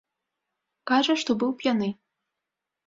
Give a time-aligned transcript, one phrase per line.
[0.93, 1.95] Кажа, што быў п'яны.